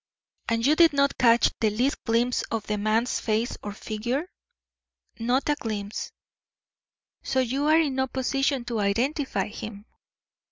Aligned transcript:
"And 0.49 0.65
you 0.65 0.75
did 0.75 0.93
not 0.93 1.19
catch 1.19 1.51
the 1.59 1.69
least 1.69 2.03
glimpse 2.05 2.41
of 2.49 2.65
the 2.65 2.79
man's 2.79 3.19
face 3.19 3.55
or 3.61 3.71
figure?" 3.71 4.27
"Not 5.19 5.47
a 5.47 5.53
glimpse." 5.53 6.11
"So 7.21 7.39
you 7.39 7.67
are 7.67 7.79
in 7.79 7.93
no 7.93 8.07
position 8.07 8.65
to 8.65 8.79
identify 8.79 9.45
him?" 9.49 9.85